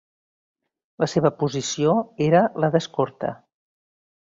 La 1.03 1.07
seva 1.13 1.31
posició 1.43 1.95
era 2.29 2.43
la 2.65 2.73
d'escorta. 2.77 3.33